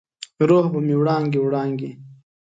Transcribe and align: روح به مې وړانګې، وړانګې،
روح 0.49 0.65
به 0.71 0.79
مې 0.85 0.95
وړانګې، 0.99 1.39
وړانګې، 1.41 1.91